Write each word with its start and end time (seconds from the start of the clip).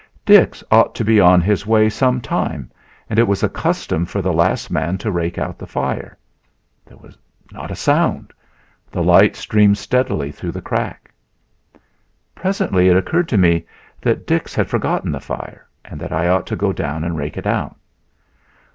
Dix 0.25 0.63
ought 0.71 0.95
to 0.95 1.05
be 1.05 1.19
on 1.19 1.41
his 1.41 1.67
way 1.67 1.87
some 1.87 2.21
time 2.21 2.71
and 3.07 3.19
it 3.19 3.27
was 3.27 3.43
a 3.43 3.47
custom 3.49 4.03
for 4.03 4.19
the 4.19 4.33
last 4.33 4.71
man 4.71 4.97
to 4.97 5.11
rake 5.11 5.37
out 5.37 5.59
the 5.59 5.67
fire. 5.67 6.17
There 6.87 6.97
was 6.97 7.15
not 7.51 7.69
a 7.69 7.75
sound. 7.75 8.33
The 8.91 9.03
light 9.03 9.35
streamed 9.35 9.77
steadily 9.77 10.31
through 10.31 10.53
the 10.53 10.59
crack. 10.61 11.13
Presently 12.33 12.87
it 12.87 12.97
occurred 12.97 13.29
to 13.29 13.37
me 13.37 13.63
that 14.01 14.25
Dix 14.25 14.55
had 14.55 14.71
forgotten 14.71 15.11
the 15.11 15.19
fire 15.21 15.67
and 15.85 16.01
that 16.01 16.11
I 16.11 16.27
ought 16.27 16.47
to 16.47 16.55
go 16.55 16.73
down 16.73 17.03
and 17.03 17.15
rake 17.15 17.37
it 17.37 17.45
out. 17.45 17.75